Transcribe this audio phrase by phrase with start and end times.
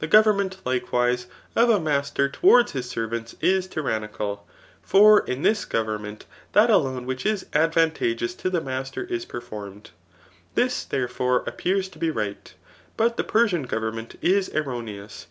[0.00, 1.24] The goyenunent, i&Leirise^
[1.56, 4.46] of a master towards his servants is tyrannical;
[4.86, 9.88] 6m m this government that alone which is advantageous to the master is performed.
[10.56, 12.52] This, therefore, appears to be right;
[12.98, 15.26] but the Persian government is erroneous.